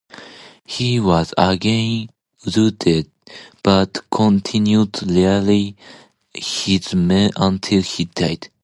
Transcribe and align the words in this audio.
He 0.65 0.99
was 0.99 1.31
again 1.37 2.09
wounded, 2.57 3.11
but 3.61 3.99
continued 4.09 4.99
rallying 5.07 5.77
his 6.33 6.95
men 6.95 7.29
until 7.35 7.83
he 7.83 8.05
died. 8.05 8.49